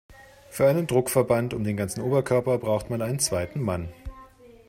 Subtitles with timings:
[0.49, 3.93] Für einen Druckverband um den ganzen Oberkörper braucht man einen zweiten Mann.